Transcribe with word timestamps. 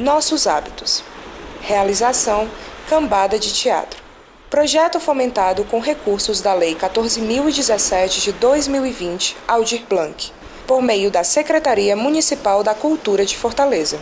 Nossos 0.00 0.46
Hábitos. 0.46 1.04
Realização 1.60 2.48
Cambada 2.88 3.38
de 3.38 3.52
Teatro. 3.52 4.02
Projeto 4.48 4.98
fomentado 4.98 5.62
com 5.64 5.78
recursos 5.78 6.40
da 6.40 6.54
Lei 6.54 6.74
14.017 6.74 8.22
de 8.22 8.32
2020, 8.32 9.36
Aldir 9.46 9.84
Blanc, 9.86 10.32
por 10.66 10.80
meio 10.80 11.10
da 11.10 11.22
Secretaria 11.22 11.94
Municipal 11.96 12.62
da 12.62 12.74
Cultura 12.74 13.26
de 13.26 13.36
Fortaleza. 13.36 14.00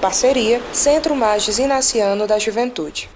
Parceria 0.00 0.62
Centro 0.72 1.14
Magis 1.14 1.58
Inaciano 1.58 2.26
da 2.26 2.38
Juventude. 2.38 3.10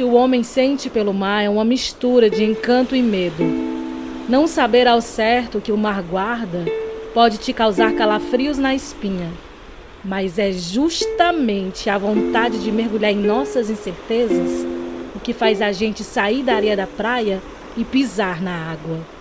Que 0.00 0.04
o 0.04 0.14
homem 0.14 0.42
sente 0.42 0.88
pelo 0.88 1.12
mar 1.12 1.44
é 1.44 1.50
uma 1.50 1.62
mistura 1.62 2.30
de 2.30 2.42
encanto 2.42 2.96
e 2.96 3.02
medo. 3.02 3.44
Não 4.30 4.46
saber 4.46 4.88
ao 4.88 5.02
certo 5.02 5.58
o 5.58 5.60
que 5.60 5.70
o 5.70 5.76
mar 5.76 6.00
guarda 6.00 6.64
pode 7.12 7.36
te 7.36 7.52
causar 7.52 7.92
calafrios 7.92 8.56
na 8.56 8.74
espinha, 8.74 9.30
mas 10.02 10.38
é 10.38 10.52
justamente 10.52 11.90
a 11.90 11.98
vontade 11.98 12.60
de 12.60 12.72
mergulhar 12.72 13.12
em 13.12 13.18
nossas 13.18 13.68
incertezas 13.68 14.66
o 15.14 15.20
que 15.20 15.34
faz 15.34 15.60
a 15.60 15.70
gente 15.70 16.02
sair 16.02 16.42
da 16.42 16.54
areia 16.54 16.78
da 16.78 16.86
praia 16.86 17.38
e 17.76 17.84
pisar 17.84 18.40
na 18.40 18.72
água. 18.72 19.19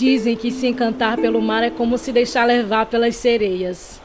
Dizem 0.00 0.34
que 0.34 0.50
se 0.50 0.66
encantar 0.66 1.18
pelo 1.18 1.42
mar 1.42 1.62
é 1.62 1.68
como 1.68 1.98
se 1.98 2.10
deixar 2.10 2.46
levar 2.46 2.86
pelas 2.86 3.16
sereias. 3.16 4.00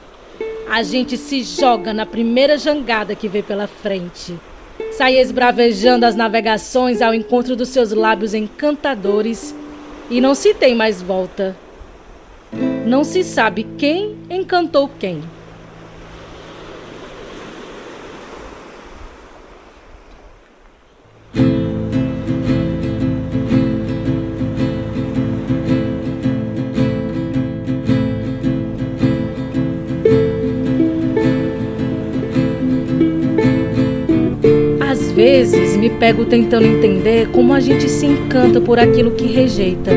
A 0.70 0.84
gente 0.84 1.16
se 1.16 1.42
joga 1.42 1.94
na 1.94 2.06
primeira 2.06 2.58
jangada 2.58 3.16
que 3.16 3.30
vê 3.30 3.42
pela 3.42 3.66
frente. 3.66 4.38
Sai 4.92 5.18
esbravejando 5.18 6.06
as 6.06 6.14
navegações 6.14 7.02
ao 7.02 7.14
encontro 7.14 7.56
dos 7.56 7.70
seus 7.70 7.94
lábios 7.94 8.34
encantadores 8.34 9.56
e 10.10 10.20
não 10.20 10.36
se 10.36 10.54
tem 10.54 10.76
mais 10.76 11.02
volta. 11.02 11.56
Não 12.86 13.06
se 13.06 13.24
sabe 13.24 13.66
quem 13.78 14.18
encantou 14.30 14.92
quem. 15.00 15.22
Vezes 35.56 35.78
me 35.78 35.90
pego 35.90 36.26
tentando 36.26 36.66
entender 36.66 37.28
como 37.30 37.54
a 37.54 37.60
gente 37.60 37.88
se 37.90 38.06
encanta 38.06 38.60
por 38.60 38.80
aquilo 38.80 39.12
que 39.12 39.26
rejeita. 39.26 39.92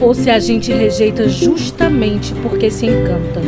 Ou 0.00 0.14
se 0.14 0.30
a 0.30 0.38
gente 0.38 0.72
rejeita 0.72 1.28
justamente 1.28 2.34
porque 2.42 2.70
se 2.70 2.86
encanta. 2.86 3.47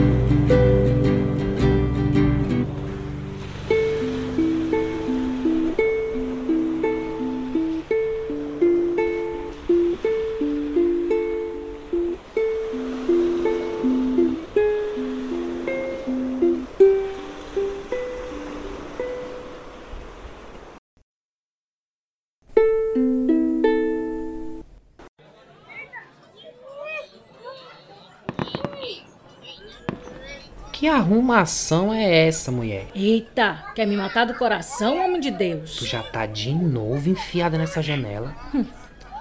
Que 30.81 30.89
arrumação 30.89 31.93
é 31.93 32.27
essa, 32.27 32.51
mulher? 32.51 32.87
Eita, 32.95 33.67
quer 33.75 33.87
me 33.87 33.99
matar 33.99 34.25
do 34.25 34.33
coração, 34.33 34.97
homem 35.05 35.21
de 35.21 35.31
Deus? 35.31 35.77
Tu 35.77 35.85
já 35.85 36.03
tá 36.03 36.25
de 36.25 36.55
novo 36.55 37.11
enfiada 37.11 37.59
nessa 37.59 37.83
janela. 37.83 38.35
Hum, 38.55 38.65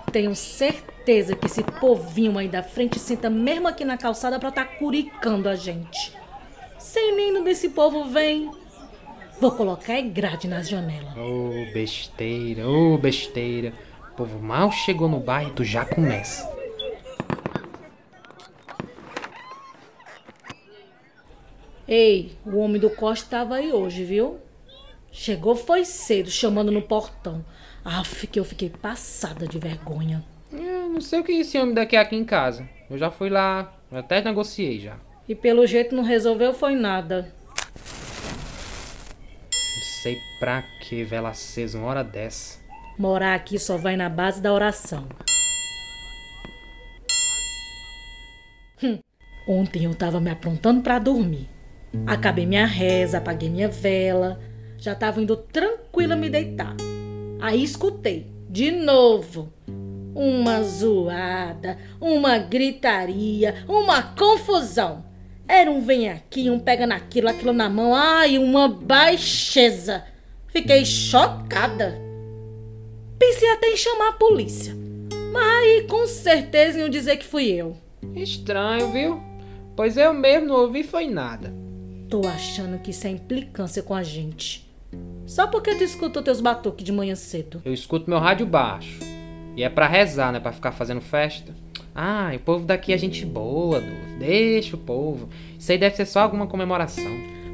tenho 0.09 0.33
certeza 0.37 1.35
que 1.35 1.47
esse 1.47 1.61
povinho 1.61 2.37
aí 2.37 2.47
da 2.47 2.63
frente 2.63 2.97
senta 2.97 3.29
mesmo 3.29 3.67
aqui 3.67 3.83
na 3.83 3.97
calçada 3.97 4.39
pra 4.39 4.53
tá 4.53 4.63
curicando 4.63 5.49
a 5.49 5.55
gente. 5.57 6.13
Sem 6.77 7.13
nem 7.13 7.43
desse 7.43 7.67
povo 7.67 8.05
vem. 8.05 8.49
Vou 9.41 9.51
colocar 9.51 9.95
é 9.95 10.01
grade 10.01 10.47
nas 10.47 10.69
janelas. 10.69 11.13
Ô, 11.17 11.49
oh, 11.49 11.73
besteira, 11.73 12.65
ô, 12.69 12.93
oh, 12.93 12.97
besteira. 12.97 13.73
O 14.13 14.15
povo 14.15 14.39
mal 14.39 14.71
chegou 14.71 15.09
no 15.09 15.19
bar 15.19 15.43
e 15.43 15.51
tu 15.51 15.65
já 15.65 15.83
começa. 15.83 16.58
Ei, 21.91 22.33
o 22.45 22.59
homem 22.59 22.79
do 22.79 22.91
Costa 22.91 23.25
estava 23.25 23.55
aí 23.55 23.73
hoje, 23.73 24.03
viu? 24.03 24.37
Chegou 25.11 25.55
foi 25.55 25.83
cedo, 25.83 26.29
chamando 26.29 26.71
no 26.71 26.83
portão. 26.83 27.43
Aff, 27.83 28.27
que 28.27 28.39
eu 28.39 28.45
fiquei 28.45 28.69
passada 28.69 29.47
de 29.47 29.57
vergonha. 29.57 30.23
Eu 30.51 30.87
não 30.87 31.01
sei 31.01 31.19
o 31.19 31.23
que 31.23 31.31
esse 31.31 31.57
homem 31.57 31.73
daqui 31.73 31.95
aqui 31.95 32.15
em 32.15 32.23
casa. 32.23 32.69
Eu 32.91 32.95
já 32.95 33.09
fui 33.09 33.27
lá, 33.27 33.73
até 33.91 34.21
negociei 34.21 34.79
já. 34.79 34.97
E 35.27 35.33
pelo 35.33 35.65
jeito 35.65 35.95
não 35.95 36.03
resolveu 36.03 36.53
foi 36.53 36.75
nada. 36.75 37.33
Não 39.51 39.83
sei 40.03 40.19
pra 40.39 40.61
que 40.83 41.03
vela 41.03 41.29
acesa 41.29 41.79
uma 41.79 41.87
hora 41.87 42.03
dessa. 42.03 42.59
Morar 42.99 43.33
aqui 43.33 43.57
só 43.57 43.77
vai 43.77 43.97
na 43.97 44.09
base 44.09 44.39
da 44.39 44.53
oração. 44.53 45.07
Hum. 48.83 48.99
Ontem 49.47 49.85
eu 49.85 49.95
tava 49.95 50.21
me 50.21 50.29
aprontando 50.29 50.83
para 50.83 50.99
dormir. 50.99 51.49
Acabei 52.05 52.45
minha 52.45 52.65
reza, 52.65 53.17
apaguei 53.17 53.49
minha 53.49 53.67
vela, 53.67 54.39
já 54.77 54.93
estava 54.93 55.21
indo 55.21 55.35
tranquila 55.35 56.15
me 56.15 56.29
deitar. 56.29 56.75
Aí 57.41 57.63
escutei, 57.63 58.27
de 58.49 58.71
novo, 58.71 59.51
uma 60.13 60.61
zoada, 60.63 61.77
uma 61.99 62.37
gritaria, 62.37 63.63
uma 63.67 64.01
confusão. 64.03 65.05
Era 65.47 65.71
um 65.71 65.81
vem 65.81 66.09
aqui, 66.09 66.49
um 66.49 66.59
pega 66.59 66.85
naquilo, 66.85 67.29
aquilo 67.29 67.53
na 67.53 67.69
mão, 67.69 67.95
ai, 67.95 68.37
uma 68.37 68.67
baixeza. 68.67 70.03
Fiquei 70.47 70.85
chocada. 70.85 71.99
Pensei 73.17 73.49
até 73.49 73.67
em 73.67 73.77
chamar 73.77 74.09
a 74.09 74.13
polícia. 74.13 74.75
Mas 75.31 75.43
aí 75.43 75.85
com 75.87 76.05
certeza 76.07 76.79
iam 76.79 76.89
dizer 76.89 77.17
que 77.17 77.25
fui 77.25 77.47
eu. 77.47 77.75
Estranho, 78.15 78.91
viu? 78.91 79.21
Pois 79.75 79.97
eu 79.97 80.13
mesmo 80.13 80.47
não 80.47 80.55
ouvi 80.55 80.83
foi 80.83 81.07
nada. 81.07 81.53
Tô 82.09 82.27
achando 82.27 82.79
que 82.79 82.89
isso 82.89 83.05
é 83.05 83.11
implicância 83.11 83.83
com 83.83 83.93
a 83.93 84.01
gente. 84.01 84.67
Só 85.27 85.45
porque 85.45 85.75
tu 85.75 85.83
escutou 85.83 86.23
teus 86.23 86.41
batuques 86.41 86.83
de 86.83 86.91
manhã 86.91 87.13
cedo. 87.13 87.61
Eu 87.63 87.71
escuto 87.71 88.09
meu 88.09 88.17
rádio 88.17 88.47
baixo. 88.47 88.99
E 89.55 89.63
é 89.63 89.69
para 89.69 89.87
rezar, 89.87 90.31
não 90.31 90.37
é 90.37 90.41
pra 90.41 90.51
ficar 90.51 90.71
fazendo 90.71 91.01
festa. 91.01 91.53
Ah, 91.93 92.31
o 92.33 92.39
povo 92.39 92.65
daqui 92.65 92.93
é 92.93 92.97
gente 92.97 93.23
boa, 93.25 93.79
Dulce. 93.79 94.15
Deixa 94.17 94.75
o 94.75 94.79
povo. 94.79 95.29
Isso 95.59 95.71
aí 95.71 95.77
deve 95.77 95.95
ser 95.95 96.07
só 96.07 96.21
alguma 96.21 96.47
comemoração. 96.47 97.11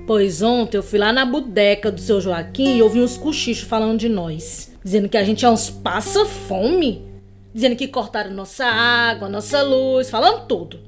Pois 0.08 0.42
ontem 0.42 0.78
eu 0.78 0.84
fui 0.84 1.00
lá 1.00 1.12
na 1.12 1.26
bodeca 1.26 1.92
do 1.92 2.00
seu 2.00 2.22
Joaquim 2.22 2.78
e 2.78 2.82
ouvi 2.82 3.02
uns 3.02 3.18
cochichos 3.18 3.68
falando 3.68 4.00
de 4.00 4.08
nós. 4.08 4.74
Dizendo 4.82 5.10
que 5.10 5.18
a 5.18 5.24
gente 5.26 5.44
é 5.44 5.50
uns 5.50 5.70
passa-fome. 5.70 7.06
Dizendo 7.54 7.76
que 7.76 7.90
cortaram 7.90 8.32
nossa 8.32 8.66
água, 8.66 9.28
nossa 9.28 9.62
luz, 9.64 10.10
falando 10.10 10.48
tudo. 10.48 10.80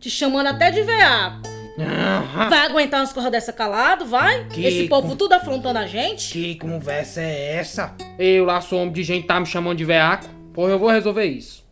Te 0.00 0.10
chamando 0.10 0.48
até 0.48 0.72
de 0.72 0.82
veaco. 0.82 1.59
Vai 1.76 2.66
aguentar 2.66 3.00
umas 3.00 3.12
coisas 3.12 3.30
dessa 3.30 3.52
calado, 3.52 4.04
vai? 4.06 4.44
Que 4.46 4.64
Esse 4.64 4.88
povo 4.88 5.16
tudo 5.16 5.32
afrontando 5.32 5.78
a 5.78 5.86
gente? 5.86 6.32
Que 6.32 6.54
conversa 6.56 7.20
é 7.20 7.56
essa? 7.56 7.94
Eu 8.18 8.44
lá 8.44 8.60
sou 8.60 8.80
homem 8.80 8.92
de 8.92 9.02
gente, 9.02 9.26
tá 9.26 9.38
me 9.40 9.46
chamando 9.46 9.78
de 9.78 9.84
veaco? 9.84 10.26
Porra, 10.52 10.72
eu 10.72 10.78
vou 10.78 10.90
resolver 10.90 11.24
isso. 11.24 11.64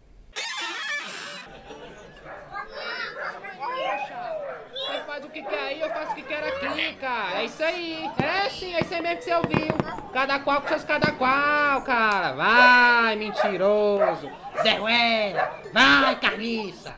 Você 4.73 5.00
faz 5.06 5.25
o 5.25 5.29
que 5.29 5.43
quer 5.43 5.61
aí, 5.61 5.81
eu 5.81 5.91
faço 5.91 6.12
o 6.12 6.15
que 6.15 6.23
quero 6.23 6.47
aqui. 6.47 6.95
Cara, 7.00 7.41
é 7.41 7.45
isso 7.45 7.62
aí. 7.62 8.11
É 8.19 8.49
sim, 8.49 8.75
é 8.75 8.81
isso 8.81 8.95
aí 8.95 9.03
mesmo 9.03 9.19
que 9.19 9.25
você 9.25 9.35
ouviu. 9.35 9.77
Cada 10.12 10.39
qual 10.39 10.62
com 10.62 10.69
seus 10.69 10.85
cada 10.85 11.12
qual, 11.12 11.83
cara. 11.83 12.33
Vai, 12.33 13.17
mentiroso. 13.17 14.31
Zé 14.62 14.75
Ruela. 14.75 15.61
Vai, 15.73 16.17
carniça. 16.19 16.95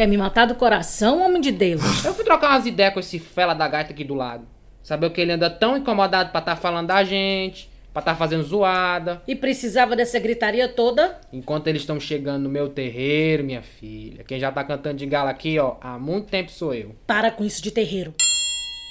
Quer 0.00 0.08
me 0.08 0.16
matar 0.16 0.46
do 0.46 0.54
coração, 0.54 1.22
homem 1.22 1.42
de 1.42 1.52
Deus? 1.52 1.82
Eu 2.02 2.14
fui 2.14 2.24
trocar 2.24 2.52
umas 2.52 2.64
ideias 2.64 2.94
com 2.94 3.00
esse 3.00 3.18
fela 3.18 3.52
da 3.52 3.68
gaita 3.68 3.92
aqui 3.92 4.02
do 4.02 4.14
lado. 4.14 4.48
Saber 4.82 5.04
o 5.04 5.10
que 5.10 5.20
ele 5.20 5.32
anda 5.32 5.50
tão 5.50 5.76
incomodado 5.76 6.30
pra 6.32 6.40
tá 6.40 6.56
falando 6.56 6.86
da 6.86 7.04
gente, 7.04 7.68
pra 7.92 8.00
tá 8.00 8.16
fazendo 8.16 8.42
zoada. 8.42 9.20
E 9.28 9.36
precisava 9.36 9.94
dessa 9.94 10.18
gritaria 10.18 10.66
toda? 10.70 11.20
Enquanto 11.30 11.66
eles 11.66 11.82
estão 11.82 12.00
chegando 12.00 12.44
no 12.44 12.48
meu 12.48 12.70
terreiro, 12.70 13.44
minha 13.44 13.60
filha. 13.60 14.24
Quem 14.24 14.40
já 14.40 14.50
tá 14.50 14.64
cantando 14.64 14.96
de 14.96 15.04
galo 15.04 15.28
aqui, 15.28 15.58
ó, 15.58 15.76
há 15.82 15.98
muito 15.98 16.30
tempo 16.30 16.50
sou 16.50 16.72
eu. 16.72 16.96
Para 17.06 17.30
com 17.30 17.44
isso 17.44 17.62
de 17.62 17.70
terreiro. 17.70 18.14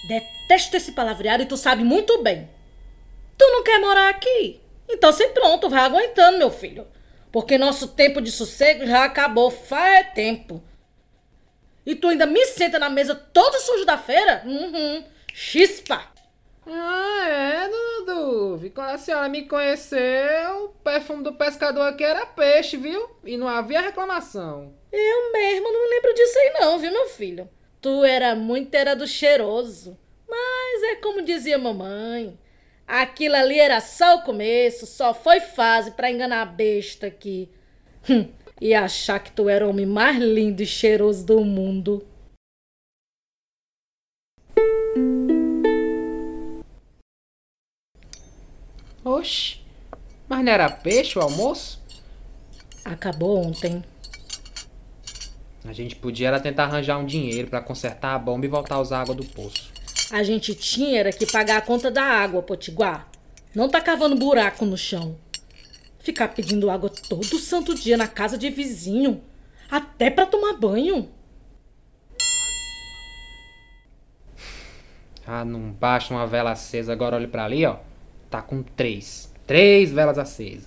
Detesto 0.07 0.77
esse 0.77 0.91
palavreado 0.91 1.41
e 1.41 1.47
tu 1.47 1.57
sabe 1.57 1.83
muito 1.83 2.21
bem. 2.21 2.47
Tu 3.35 3.45
não 3.45 3.63
quer 3.63 3.81
morar 3.81 4.09
aqui? 4.09 4.61
Então 4.87 5.11
se 5.11 5.27
pronto, 5.29 5.71
vai 5.71 5.85
aguentando, 5.85 6.37
meu 6.37 6.51
filho. 6.51 6.85
Porque 7.31 7.57
nosso 7.57 7.87
tempo 7.87 8.21
de 8.21 8.29
sossego 8.29 8.85
já 8.85 9.05
acabou 9.05 9.49
faz 9.49 10.13
tempo. 10.13 10.61
E 11.89 11.95
tu 11.95 12.07
ainda 12.07 12.27
me 12.27 12.45
senta 12.45 12.77
na 12.77 12.87
mesa 12.87 13.15
todo 13.15 13.59
sujo 13.59 13.83
da 13.83 13.97
feira? 13.97 14.43
Uhum. 14.45 15.03
Chispa! 15.33 16.03
Ah, 16.67 17.27
é, 17.27 17.67
Dudu. 17.67 18.71
Quando 18.75 18.89
a 18.89 18.97
senhora 18.99 19.27
me 19.27 19.47
conheceu, 19.47 20.65
o 20.65 20.69
perfume 20.83 21.23
do 21.23 21.33
pescador 21.33 21.81
aqui 21.87 22.03
era 22.03 22.27
peixe, 22.27 22.77
viu? 22.77 23.09
E 23.25 23.35
não 23.37 23.47
havia 23.47 23.81
reclamação. 23.81 24.71
Eu 24.91 25.31
mesmo 25.31 25.73
não 25.73 25.81
me 25.81 25.95
lembro 25.95 26.13
disso 26.13 26.37
aí 26.37 26.53
não, 26.59 26.77
viu, 26.77 26.91
meu 26.91 27.07
filho? 27.07 27.49
Tu 27.81 28.03
era 28.03 28.35
muito 28.35 28.75
era 28.75 28.95
do 28.95 29.07
cheiroso. 29.07 29.97
Mas 30.29 30.83
é 30.91 30.95
como 30.97 31.23
dizia 31.23 31.57
mamãe. 31.57 32.37
Aquilo 32.87 33.35
ali 33.35 33.59
era 33.59 33.81
só 33.81 34.17
o 34.17 34.21
começo, 34.21 34.85
só 34.85 35.11
foi 35.11 35.39
fase 35.39 35.89
para 35.89 36.11
enganar 36.11 36.43
a 36.43 36.45
besta 36.45 37.07
aqui. 37.07 37.49
Hum, 38.07 38.31
e 38.61 38.73
achar 38.73 39.19
que 39.19 39.31
tu 39.31 39.47
era 39.47 39.65
o 39.65 39.69
homem 39.69 39.85
mais 39.85 40.17
lindo 40.17 40.61
e 40.61 40.65
cheiroso 40.65 41.25
do 41.25 41.43
mundo. 41.43 42.05
Oxi, 49.03 49.59
mas 50.27 50.43
não 50.43 50.51
era 50.51 50.69
peixe 50.69 51.17
o 51.17 51.21
almoço? 51.21 51.81
Acabou 52.83 53.37
ontem. 53.37 53.83
A 55.65 55.73
gente 55.73 55.95
podia 55.95 56.29
era 56.29 56.39
tentar 56.39 56.65
arranjar 56.65 56.97
um 56.97 57.05
dinheiro 57.05 57.49
para 57.49 57.61
consertar 57.61 58.15
a 58.15 58.19
bomba 58.19 58.45
e 58.45 58.49
voltar 58.49 58.75
a 58.75 58.81
usar 58.81 58.99
a 58.99 59.01
água 59.01 59.15
do 59.15 59.25
poço. 59.25 59.71
A 60.11 60.23
gente 60.23 60.55
tinha 60.55 60.99
era 60.99 61.11
que 61.11 61.25
pagar 61.25 61.57
a 61.57 61.61
conta 61.61 61.91
da 61.91 62.03
água, 62.03 62.41
Potiguar. 62.41 63.07
Não 63.53 63.69
tá 63.69 63.79
cavando 63.81 64.15
buraco 64.15 64.65
no 64.65 64.77
chão. 64.77 65.17
Ficar 65.99 66.29
pedindo 66.29 66.69
água 66.69 66.89
todo 66.89 67.37
santo 67.37 67.75
dia 67.75 67.97
na 67.97 68.07
casa 68.07 68.37
de 68.37 68.49
vizinho, 68.49 69.21
até 69.69 70.09
para 70.09 70.25
tomar 70.25 70.53
banho. 70.53 71.09
Ah, 75.31 75.45
não 75.45 75.71
baixa 75.71 76.11
uma 76.11 76.25
vela 76.25 76.51
acesa. 76.51 76.91
Agora 76.91 77.15
olhe 77.15 77.27
para 77.27 77.45
ali, 77.45 77.63
ó. 77.63 77.77
Tá 78.31 78.41
com 78.41 78.63
três. 78.63 79.31
Três 79.45 79.91
velas 79.91 80.17
acesas. 80.17 80.63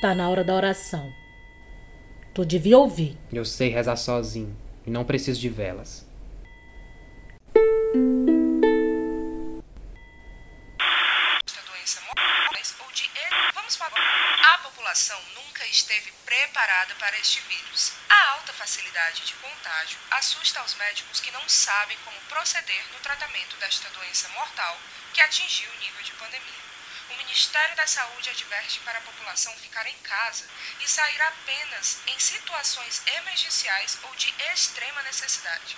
Tá 0.00 0.16
na 0.16 0.28
hora 0.28 0.42
da 0.42 0.54
oração. 0.54 1.08
Tu 2.34 2.44
devia 2.44 2.76
ouvir. 2.76 3.16
Eu 3.32 3.44
sei 3.44 3.68
rezar 3.68 3.94
sozinho. 3.94 4.56
E 4.84 4.90
não 4.90 5.04
preciso 5.04 5.40
de 5.40 5.48
velas. 5.48 6.04
Para 16.86 17.18
este 17.18 17.40
vírus. 17.40 17.92
A 18.08 18.30
alta 18.30 18.52
facilidade 18.52 19.24
de 19.24 19.34
contágio 19.34 19.98
assusta 20.12 20.62
os 20.62 20.74
médicos 20.76 21.18
que 21.18 21.32
não 21.32 21.48
sabem 21.48 21.98
como 22.04 22.20
proceder 22.28 22.84
no 22.92 23.00
tratamento 23.00 23.56
desta 23.56 23.88
doença 23.90 24.28
mortal 24.28 24.78
que 25.12 25.20
atingiu 25.20 25.68
o 25.72 25.78
nível 25.78 26.02
de 26.02 26.12
pandemia. 26.12 26.68
O 27.10 27.16
Ministério 27.16 27.74
da 27.74 27.86
Saúde 27.86 28.30
adverte 28.30 28.78
para 28.80 28.98
a 28.98 29.02
população 29.02 29.52
ficar 29.56 29.86
em 29.88 29.98
casa 30.04 30.44
e 30.80 30.88
sair 30.88 31.20
apenas 31.22 31.98
em 32.06 32.18
situações 32.20 33.02
emergenciais 33.06 33.98
ou 34.04 34.14
de 34.14 34.32
extrema 34.52 35.02
necessidade. 35.02 35.76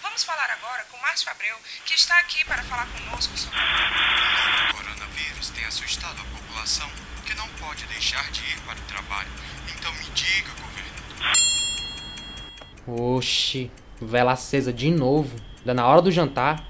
Vamos 0.00 0.24
falar 0.24 0.50
agora 0.50 0.84
com 0.86 0.98
Márcio 0.98 1.30
Abreu, 1.30 1.56
que 1.86 1.94
está 1.94 2.18
aqui 2.18 2.44
para 2.46 2.64
falar 2.64 2.86
conosco 2.86 3.36
sobre. 3.38 3.60
O 3.60 4.74
coronavírus 4.74 5.50
tem 5.50 5.64
assustado 5.66 6.20
a 6.20 6.24
população 6.24 6.90
que 7.24 7.34
não 7.34 7.48
pode 7.54 7.86
deixar 7.86 8.28
de 8.32 8.42
ir 8.44 8.60
para 8.62 8.78
o 8.78 8.86
trabalho. 8.86 9.30
Então 9.82 9.92
me 9.94 10.04
diga, 10.14 10.48
governador. 10.62 11.16
Oxi, 13.16 13.68
vela 14.00 14.30
acesa 14.30 14.72
de 14.72 14.92
novo. 14.92 15.36
Dá 15.64 15.74
na 15.74 15.84
hora 15.84 16.00
do 16.00 16.12
jantar. 16.12 16.62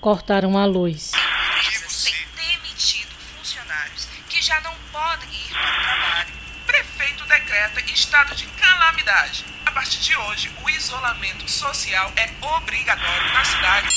Cortaram 0.00 0.58
a 0.58 0.66
luz. 0.66 1.12
Empresas 1.14 2.02
têm 2.02 2.16
demitido 2.34 3.12
funcionários 3.36 4.08
que 4.28 4.42
já 4.42 4.60
não 4.62 4.74
podem 4.90 5.28
ir 5.30 5.52
para 5.52 5.70
o 5.70 5.82
trabalho. 5.84 6.32
Prefeito 6.66 7.24
decreta 7.26 7.80
estado 7.98 8.34
de 8.34 8.46
calamidade. 8.46 9.44
A 9.64 9.70
partir 9.70 10.00
de 10.00 10.16
hoje, 10.16 10.50
o 10.64 10.70
isolamento 10.70 11.48
social 11.48 12.12
é 12.16 12.28
obrigatório 12.56 13.32
na 13.34 13.44
cidade. 13.44 13.88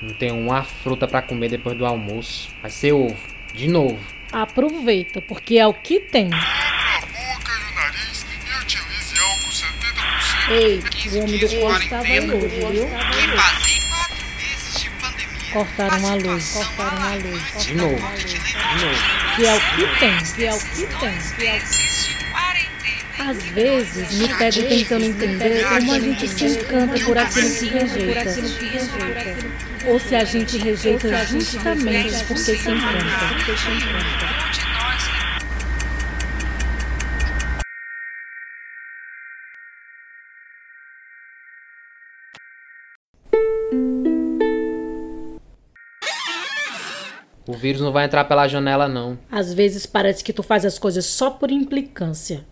Não 0.00 0.14
tem 0.14 0.30
uma 0.30 0.62
fruta 0.62 1.08
para 1.08 1.22
comer 1.22 1.48
depois 1.48 1.76
do 1.76 1.84
almoço. 1.84 2.48
Vai 2.62 2.70
ser 2.70 2.92
ovo. 2.92 3.18
De 3.54 3.66
novo. 3.66 3.98
Aproveita, 4.30 5.20
porque 5.22 5.56
é 5.56 5.66
o 5.66 5.74
que 5.74 5.98
tem. 5.98 6.30
Ei, 10.50 10.82
o 11.12 11.18
homem 11.18 11.38
do 11.38 11.48
posto 11.48 11.82
estava 11.84 12.04
aí 12.04 12.30
hoje, 12.30 12.48
viu? 12.48 12.88
Cortaram 15.52 16.06
a 16.08 16.14
luz, 16.14 16.52
cortaram 16.52 17.02
a 17.02 17.14
luz. 17.16 17.66
De 17.66 17.74
novo. 17.74 17.96
De 17.96 18.84
novo. 18.84 18.98
Que 19.36 19.46
é 19.46 19.54
o 19.54 19.60
que 19.60 19.86
tem, 20.00 20.16
que 20.34 20.46
é 20.46 20.54
o 20.54 20.58
que 20.58 20.86
tem, 20.86 21.18
que 21.36 21.46
é 21.46 21.56
o 21.56 21.60
que. 21.60 22.08
Às 23.18 23.42
vezes 23.42 24.12
me 24.12 24.28
pego 24.28 24.62
tentando 24.62 25.04
entender 25.04 25.68
como 25.68 25.92
a 25.92 26.00
gente 26.00 26.28
se 26.28 26.44
encanta 26.46 26.98
por 27.00 27.18
aquilo 27.18 27.50
que 27.50 27.66
rejeita. 27.66 28.34
Ou 29.86 30.00
se 30.00 30.16
a 30.16 30.24
gente 30.24 30.56
rejeita 30.58 31.26
justamente 31.26 32.24
porque 32.24 32.42
se 32.42 32.70
encanta. 32.70 34.47
O 47.48 47.54
vírus 47.54 47.80
não 47.80 47.90
vai 47.90 48.04
entrar 48.04 48.26
pela 48.26 48.46
janela, 48.46 48.86
não. 48.86 49.18
Às 49.32 49.54
vezes 49.54 49.86
parece 49.86 50.22
que 50.22 50.34
tu 50.34 50.42
faz 50.42 50.66
as 50.66 50.78
coisas 50.78 51.06
só 51.06 51.30
por 51.30 51.50
implicância. 51.50 52.44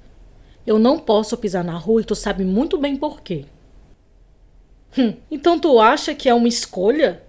Eu 0.67 0.79
não 0.79 0.99
posso 0.99 1.37
pisar 1.37 1.63
na 1.63 1.77
rua 1.77 2.01
e 2.01 2.05
tu 2.05 2.15
sabe 2.15 2.47
muito 2.47 2.79
bem 2.79 2.97
por 2.97 3.21
quê. 3.21 3.45
Hum, 4.97 5.13
então 5.31 5.61
tu 5.61 5.79
acha 5.79 6.15
que 6.15 6.31
é 6.31 6.33
uma 6.33 6.49
escolha? 6.49 7.23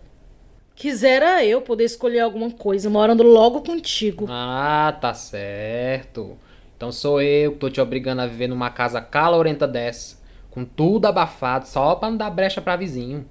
Quisera 0.76 1.44
eu 1.44 1.62
poder 1.62 1.84
escolher 1.84 2.22
alguma 2.22 2.52
coisa 2.52 2.90
morando 2.90 3.22
logo 3.22 3.60
contigo. 3.60 4.28
Ah, 4.30 4.98
tá 5.02 5.14
certo. 5.14 6.38
Então 6.78 6.90
sou 6.90 7.22
eu 7.22 7.52
que 7.52 7.58
tô 7.58 7.70
te 7.70 7.82
obrigando 7.82 8.22
a 8.22 8.28
viver 8.28 8.48
numa 8.48 8.70
casa 8.70 9.02
calorenta 9.02 9.68
dessa. 9.68 10.16
Com 10.50 10.64
tudo 10.64 11.06
abafado, 11.06 11.68
só 11.68 11.96
pra 11.96 12.10
não 12.10 12.16
dar 12.16 12.30
brecha 12.30 12.62
pra 12.62 12.78
vizinho. 12.78 13.26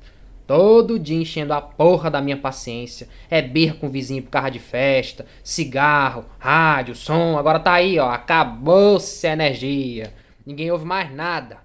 Todo 0.47 0.99
dia 0.99 1.21
enchendo 1.21 1.53
a 1.53 1.61
porra 1.61 2.11
da 2.11 2.21
minha 2.21 2.37
paciência. 2.37 3.09
É 3.29 3.43
birra 3.43 3.75
com 3.75 3.89
o 3.89 3.91
vizinho 3.91 4.23
por 4.23 4.31
causa 4.31 4.51
de 4.51 4.61
festa, 4.61 5.27
cigarro, 5.43 6.25
rádio, 6.39 6.95
som. 6.95 7.37
Agora 7.37 7.59
tá 7.59 7.73
aí, 7.73 7.99
ó. 7.99 8.11
Acabou-se 8.11 9.27
a 9.27 9.33
energia. 9.33 10.15
Ninguém 10.47 10.71
ouve 10.71 10.85
mais 10.85 11.13
nada. 11.13 11.59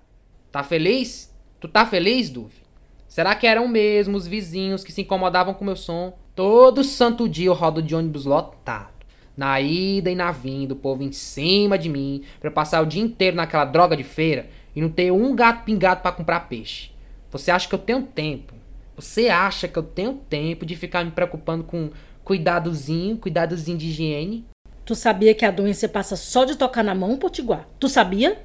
Tá 0.52 0.64
feliz? 0.64 1.32
Tu 1.60 1.68
tá 1.68 1.86
feliz, 1.86 2.30
Duve? 2.30 2.62
Será 3.08 3.36
que 3.36 3.46
eram 3.46 3.68
mesmo 3.68 4.18
os 4.18 4.26
vizinhos 4.26 4.84
que 4.84 4.92
se 4.92 5.02
incomodavam 5.02 5.54
com 5.54 5.64
meu 5.64 5.76
som? 5.76 6.18
Todo 6.34 6.84
santo 6.84 7.30
dia 7.30 7.48
eu 7.48 7.54
rodo 7.54 7.82
de 7.82 7.94
ônibus 7.94 8.26
lotado. 8.26 8.90
Na 9.38 9.62
ida 9.62 10.10
e 10.10 10.16
na 10.16 10.32
vinda, 10.32 10.74
o 10.74 10.78
povo 10.78 11.04
em 11.04 11.12
cima 11.12 11.78
de 11.78 11.90
mim, 11.90 12.24
pra 12.40 12.50
eu 12.50 12.54
passar 12.54 12.82
o 12.82 12.86
dia 12.86 13.02
inteiro 13.02 13.36
naquela 13.36 13.66
droga 13.66 13.96
de 13.96 14.04
feira 14.04 14.50
e 14.76 14.82
não 14.82 14.90
ter 14.90 15.12
um 15.12 15.36
gato 15.36 15.66
pingado 15.66 16.02
pra 16.02 16.12
comprar 16.12 16.48
peixe. 16.48 16.92
Você 17.30 17.52
acha 17.52 17.68
que 17.68 17.76
eu 17.76 17.80
tenho 17.80 18.04
tempo? 18.04 18.61
Você 19.02 19.30
acha 19.30 19.68
que 19.68 19.78
eu 19.80 19.82
tenho 19.82 20.14
tempo 20.30 20.64
de 20.64 20.76
ficar 20.76 21.04
me 21.04 21.10
preocupando 21.10 21.64
com 21.64 21.90
cuidadozinho, 22.24 23.18
cuidadozinho 23.18 23.76
de 23.76 23.88
higiene? 23.88 24.46
Tu 24.86 24.94
sabia 24.94 25.34
que 25.34 25.44
a 25.44 25.50
doença 25.50 25.90
passa 25.90 26.16
só 26.16 26.46
de 26.46 26.56
tocar 26.56 26.84
na 26.84 26.94
mão, 26.94 27.18
Potiguar? 27.18 27.68
Tu 27.80 27.90
sabia? 27.90 28.38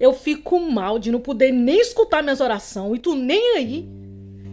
Eu 0.00 0.14
fico 0.14 0.58
mal 0.58 0.98
de 0.98 1.12
não 1.12 1.20
poder 1.20 1.52
nem 1.52 1.78
escutar 1.78 2.22
minhas 2.22 2.40
orações 2.40 2.96
e 2.96 2.98
tu 2.98 3.14
nem 3.14 3.58
aí. 3.58 3.86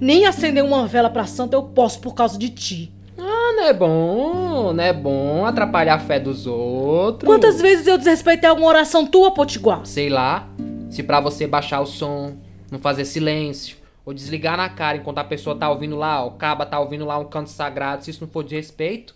Nem 0.01 0.25
acender 0.25 0.65
uma 0.65 0.85
vela 0.85 1.09
pra 1.09 1.25
santa 1.25 1.55
eu 1.55 1.63
posso 1.63 2.01
por 2.01 2.13
causa 2.13 2.37
de 2.37 2.49
ti. 2.49 2.91
Ah, 3.17 3.53
não 3.55 3.63
é 3.63 3.73
bom, 3.73 4.73
não 4.73 4.83
é 4.83 4.91
bom 4.91 5.45
atrapalhar 5.45 5.95
a 5.95 5.99
fé 5.99 6.19
dos 6.19 6.45
outros. 6.45 7.25
Quantas 7.25 7.61
vezes 7.61 7.87
eu 7.87 7.97
desrespeitei 7.97 8.49
alguma 8.49 8.67
oração 8.67 9.07
tua, 9.07 9.31
Potiguar? 9.31 9.85
Sei 9.85 10.09
lá, 10.09 10.49
se 10.89 11.01
pra 11.01 11.21
você 11.21 11.47
baixar 11.47 11.79
o 11.79 11.85
som, 11.85 12.35
não 12.69 12.79
fazer 12.79 13.05
silêncio, 13.05 13.76
ou 14.07 14.13
desligar 14.13 14.55
na 14.55 14.69
cara 14.69 14.95
enquanto 14.95 15.17
a 15.17 15.23
pessoa 15.25 15.53
tá 15.53 15.69
ouvindo 15.69 15.97
lá, 15.97 16.23
o 16.23 16.31
caba 16.31 16.65
tá 16.65 16.79
ouvindo 16.79 17.03
lá 17.03 17.19
um 17.19 17.25
canto 17.25 17.49
sagrado, 17.49 18.05
se 18.05 18.11
isso 18.11 18.23
não 18.23 18.31
for 18.31 18.41
de 18.41 18.55
respeito. 18.55 19.13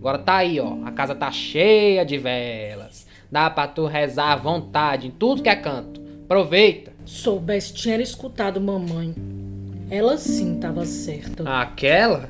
Agora 0.00 0.18
tá 0.18 0.38
aí, 0.38 0.58
ó, 0.58 0.76
a 0.84 0.90
casa 0.90 1.14
tá 1.14 1.30
cheia 1.30 2.04
de 2.04 2.18
velas. 2.18 3.06
Dá 3.30 3.48
pra 3.48 3.68
tu 3.68 3.86
rezar 3.86 4.32
à 4.32 4.36
vontade 4.36 5.06
em 5.06 5.12
tudo 5.12 5.40
que 5.40 5.48
é 5.48 5.54
canto. 5.54 6.02
Aproveita. 6.24 6.92
Soubesse, 7.04 7.74
tinha 7.74 7.96
escutado 8.02 8.60
mamãe. 8.60 9.14
Ela 9.88 10.18
sim 10.18 10.58
tava 10.58 10.84
certa. 10.84 11.44
Aquela 11.60 12.28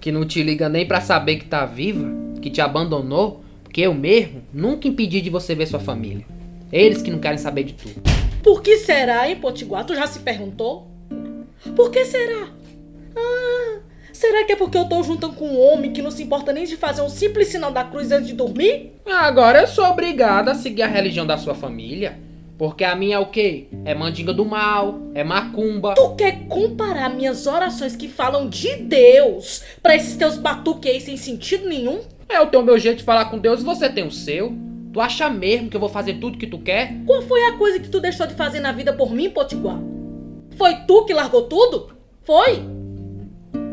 que 0.00 0.10
não 0.10 0.26
te 0.26 0.42
liga 0.42 0.68
nem 0.68 0.84
pra 0.84 1.00
saber 1.00 1.36
que 1.36 1.44
tá 1.44 1.64
viva, 1.64 2.08
que 2.42 2.50
te 2.50 2.60
abandonou, 2.60 3.44
porque 3.62 3.82
eu 3.82 3.94
mesmo 3.94 4.42
nunca 4.52 4.88
impedi 4.88 5.20
de 5.20 5.30
você 5.30 5.54
ver 5.54 5.66
sua 5.66 5.78
família. 5.78 6.26
Eles 6.72 7.02
que 7.02 7.10
não 7.12 7.20
querem 7.20 7.38
saber 7.38 7.62
de 7.62 7.74
tudo. 7.74 8.02
Por 8.42 8.62
que 8.62 8.78
será, 8.78 9.30
hein, 9.30 9.36
Potiguar? 9.36 9.86
Tu 9.86 9.94
já 9.94 10.08
se 10.08 10.18
perguntou? 10.18 10.95
Por 11.74 11.90
que 11.90 12.04
será? 12.04 12.48
Ah, 13.16 13.78
será 14.12 14.44
que 14.44 14.52
é 14.52 14.56
porque 14.56 14.76
eu 14.76 14.88
tô 14.88 15.02
juntando 15.02 15.34
com 15.34 15.46
um 15.46 15.60
homem 15.60 15.92
que 15.92 16.02
não 16.02 16.10
se 16.10 16.22
importa 16.22 16.52
nem 16.52 16.64
de 16.64 16.76
fazer 16.76 17.02
um 17.02 17.08
simples 17.08 17.48
sinal 17.48 17.70
da 17.72 17.84
cruz 17.84 18.12
antes 18.12 18.28
de 18.28 18.34
dormir? 18.34 18.92
Agora 19.06 19.60
eu 19.60 19.66
sou 19.66 19.86
obrigada 19.86 20.52
a 20.52 20.54
seguir 20.54 20.82
a 20.82 20.86
religião 20.86 21.26
da 21.26 21.36
sua 21.38 21.54
família. 21.54 22.18
Porque 22.58 22.84
a 22.84 22.96
minha 22.96 23.16
é 23.16 23.18
o 23.18 23.26
quê? 23.26 23.66
É 23.84 23.94
mandinga 23.94 24.32
do 24.32 24.44
mal, 24.44 24.98
é 25.14 25.22
macumba. 25.22 25.94
Tu 25.94 26.14
quer 26.14 26.46
comparar 26.48 27.10
minhas 27.10 27.46
orações 27.46 27.94
que 27.94 28.08
falam 28.08 28.48
de 28.48 28.76
Deus 28.76 29.62
pra 29.82 29.94
esses 29.94 30.16
teus 30.16 30.38
batuques 30.38 30.90
aí 30.90 31.00
sem 31.00 31.18
sentido 31.18 31.68
nenhum? 31.68 32.00
Eu 32.30 32.46
tenho 32.46 32.62
o 32.62 32.66
meu 32.66 32.78
jeito 32.78 32.98
de 32.98 33.04
falar 33.04 33.26
com 33.26 33.38
Deus 33.38 33.60
e 33.60 33.64
você 33.64 33.90
tem 33.90 34.06
o 34.06 34.10
seu. 34.10 34.54
Tu 34.90 35.00
acha 35.00 35.28
mesmo 35.28 35.68
que 35.68 35.76
eu 35.76 35.80
vou 35.80 35.90
fazer 35.90 36.14
tudo 36.14 36.38
que 36.38 36.46
tu 36.46 36.58
quer? 36.58 36.94
Qual 37.04 37.20
foi 37.20 37.42
a 37.44 37.58
coisa 37.58 37.78
que 37.78 37.90
tu 37.90 38.00
deixou 38.00 38.26
de 38.26 38.34
fazer 38.34 38.60
na 38.60 38.72
vida 38.72 38.94
por 38.94 39.12
mim, 39.12 39.28
Potiguar? 39.28 39.78
Foi 40.56 40.74
tu 40.86 41.04
que 41.04 41.12
largou 41.12 41.42
tudo? 41.42 41.96
Foi? 42.24 42.62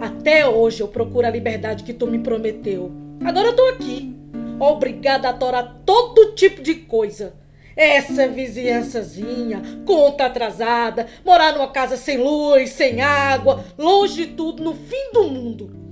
Até 0.01 0.45
hoje 0.45 0.81
eu 0.81 0.87
procuro 0.89 1.25
a 1.25 1.29
liberdade 1.29 1.83
que 1.83 1.93
tu 1.93 2.05
me 2.05 2.19
prometeu. 2.19 2.91
Agora 3.23 3.47
eu 3.47 3.55
tô 3.55 3.65
aqui, 3.67 4.13
obrigada 4.59 5.29
a 5.29 5.33
torar 5.33 5.81
todo 5.85 6.33
tipo 6.33 6.61
de 6.61 6.75
coisa. 6.75 7.33
Essa 7.75 8.27
vizinhançazinha, 8.27 9.61
conta 9.85 10.25
atrasada, 10.25 11.07
morar 11.25 11.53
numa 11.53 11.69
casa 11.69 11.97
sem 11.97 12.17
luz, 12.17 12.71
sem 12.71 13.01
água, 13.01 13.63
longe 13.77 14.25
de 14.25 14.33
tudo, 14.33 14.61
no 14.61 14.75
fim 14.75 15.11
do 15.13 15.23
mundo. 15.23 15.82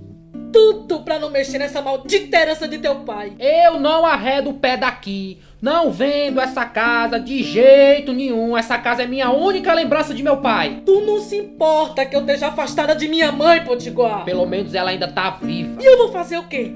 Tudo 0.52 1.02
pra 1.02 1.18
não 1.18 1.30
mexer 1.30 1.58
nessa 1.58 1.82
maldita 1.82 2.38
herança 2.38 2.68
de 2.68 2.78
teu 2.78 2.96
pai. 3.02 3.34
Eu 3.40 3.80
não 3.80 4.06
arredo 4.06 4.50
o 4.50 4.54
pé 4.56 4.76
daqui. 4.78 5.40
Não 5.62 5.92
vendo 5.92 6.42
essa 6.42 6.66
casa 6.66 7.20
de 7.20 7.44
jeito 7.44 8.12
nenhum. 8.14 8.58
Essa 8.58 8.78
casa 8.78 9.04
é 9.04 9.08
minha 9.08 9.30
única 9.30 9.74
lembrança 9.74 10.14
de 10.14 10.24
meu 10.24 10.38
pai. 10.38 10.82
Tu 10.86 11.02
não 11.02 11.20
se 11.20 11.38
importa 11.38 12.06
que 12.06 12.16
eu 12.16 12.22
esteja 12.22 12.48
afastada 12.48 12.96
de 12.96 13.08
minha 13.08 13.32
mãe, 13.32 13.64
Potiguar. 13.64 14.26
Pelo 14.26 14.46
menos 14.46 14.74
ela 14.74 14.90
ainda 14.90 15.08
tá 15.08 15.30
viva. 15.30 15.82
E 15.82 15.86
eu 15.86 15.98
vou 15.98 16.12
fazer 16.12 16.38
o 16.38 16.48
quê? 16.48 16.74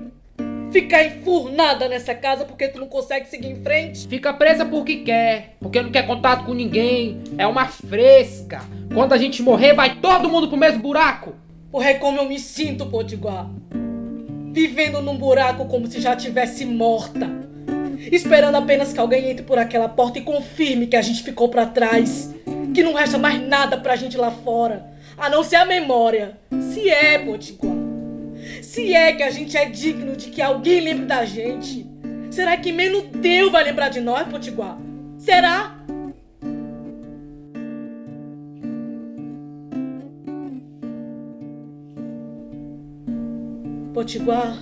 Ficar 0.71 1.05
enfurnada 1.05 1.87
nessa 1.87 2.13
casa 2.13 2.43
porque 2.43 2.67
tu 2.67 2.79
não 2.79 2.87
consegue 2.87 3.27
seguir 3.27 3.47
em 3.47 3.63
frente? 3.63 4.07
Fica 4.07 4.33
presa 4.33 4.65
porque 4.65 4.97
quer, 4.97 5.55
porque 5.59 5.81
não 5.81 5.89
quer 5.89 6.05
contato 6.05 6.45
com 6.45 6.53
ninguém. 6.53 7.21
É 7.37 7.47
uma 7.47 7.65
fresca. 7.65 8.61
Quando 8.93 9.13
a 9.13 9.17
gente 9.17 9.41
morrer, 9.41 9.73
vai 9.73 9.95
todo 9.95 10.29
mundo 10.29 10.47
pro 10.47 10.57
mesmo 10.57 10.79
buraco. 10.79 11.33
Porra, 11.75 11.89
é 11.89 11.93
como 11.95 12.19
eu 12.19 12.25
me 12.25 12.39
sinto, 12.39 12.85
Potiguar. 12.85 13.49
Vivendo 14.53 15.01
num 15.01 15.17
buraco 15.17 15.65
como 15.65 15.87
se 15.87 15.99
já 15.99 16.15
tivesse 16.15 16.63
morta. 16.63 17.29
Esperando 18.13 18.55
apenas 18.55 18.93
que 18.93 18.99
alguém 19.01 19.29
entre 19.29 19.43
por 19.43 19.57
aquela 19.57 19.89
porta 19.89 20.17
e 20.17 20.21
confirme 20.21 20.87
que 20.87 20.95
a 20.95 21.01
gente 21.01 21.21
ficou 21.21 21.49
para 21.49 21.65
trás. 21.65 22.33
Que 22.73 22.81
não 22.81 22.93
resta 22.93 23.17
mais 23.17 23.45
nada 23.45 23.75
pra 23.75 23.97
gente 23.97 24.15
lá 24.15 24.31
fora. 24.31 24.89
A 25.17 25.29
não 25.29 25.43
ser 25.43 25.57
a 25.57 25.65
memória. 25.65 26.37
Se 26.71 26.89
é, 26.89 27.19
Potiguar. 27.19 27.75
Se 28.61 28.93
é 28.93 29.11
que 29.11 29.23
a 29.23 29.29
gente 29.29 29.57
é 29.57 29.65
digno 29.65 30.15
de 30.15 30.29
que 30.29 30.41
alguém 30.41 30.79
lembre 30.79 31.07
da 31.07 31.25
gente. 31.25 31.85
Será 32.31 32.55
que 32.55 32.71
menos 32.71 33.03
Deus 33.11 33.51
vai 33.51 33.65
lembrar 33.65 33.89
de 33.89 33.99
nós, 33.99 34.25
Potiguar? 34.29 34.77
Será? 35.17 35.75
Potiguar. 43.95 44.57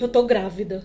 Eu 0.00 0.08
tô 0.08 0.22
grávida. 0.22 0.82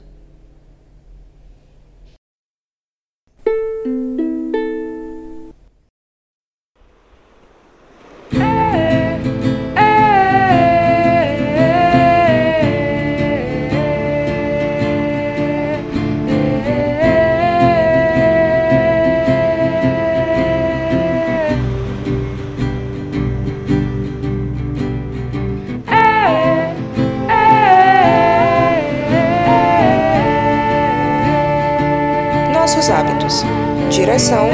Hábitos. 33.25 33.44
Direção: 33.89 34.50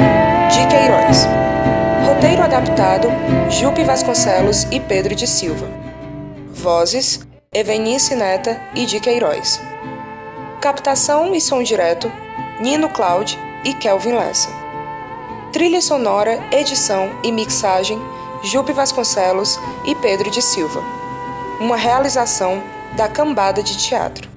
de 0.50 0.66
Queiroz. 0.66 1.26
Roteiro 2.06 2.42
adaptado: 2.42 3.08
Jupe 3.50 3.84
Vasconcelos 3.84 4.64
e 4.70 4.80
Pedro 4.80 5.14
de 5.14 5.26
Silva. 5.26 5.68
Vozes: 6.52 7.20
Evenice 7.52 8.14
Neta 8.14 8.60
e 8.74 8.86
de 8.86 8.98
Queiroz. 8.98 9.60
Captação 10.60 11.34
e 11.34 11.40
som 11.40 11.62
direto: 11.62 12.10
Nino 12.60 12.88
Cloud 12.88 13.38
e 13.64 13.74
Kelvin 13.74 14.14
Lessa. 14.14 14.48
Trilha 15.52 15.80
sonora, 15.82 16.42
edição 16.50 17.10
e 17.22 17.30
mixagem: 17.30 18.00
Jupe 18.42 18.72
Vasconcelos 18.72 19.58
e 19.84 19.94
Pedro 19.94 20.30
de 20.30 20.40
Silva. 20.40 20.82
Uma 21.60 21.76
realização 21.76 22.62
da 22.96 23.08
Cambada 23.08 23.62
de 23.62 23.76
Teatro. 23.76 24.31